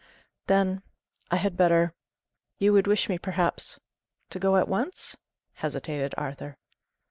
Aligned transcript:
"Then 0.47 0.81
I 1.29 1.35
had 1.35 1.55
better 1.55 1.93
you 2.57 2.73
would 2.73 2.87
wish 2.87 3.07
me, 3.07 3.19
perhaps 3.19 3.79
to 4.31 4.39
go 4.39 4.57
at 4.57 4.67
once?" 4.67 5.15
hesitated 5.53 6.15
Arthur. 6.17 6.57